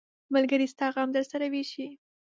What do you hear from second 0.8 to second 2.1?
غم درسره ویشي.